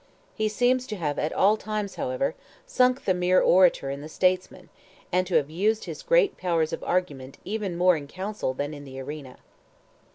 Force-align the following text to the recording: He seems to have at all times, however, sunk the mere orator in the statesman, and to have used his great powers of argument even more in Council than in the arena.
He 0.33 0.49
seems 0.49 0.87
to 0.87 0.95
have 0.95 1.19
at 1.19 1.31
all 1.31 1.55
times, 1.57 1.93
however, 1.93 2.33
sunk 2.65 3.05
the 3.05 3.13
mere 3.13 3.39
orator 3.39 3.91
in 3.91 4.01
the 4.01 4.09
statesman, 4.09 4.69
and 5.11 5.27
to 5.27 5.35
have 5.35 5.51
used 5.51 5.83
his 5.83 6.01
great 6.01 6.37
powers 6.37 6.73
of 6.73 6.83
argument 6.83 7.37
even 7.45 7.77
more 7.77 7.95
in 7.95 8.07
Council 8.07 8.55
than 8.55 8.73
in 8.73 8.83
the 8.83 8.99
arena. 8.99 9.37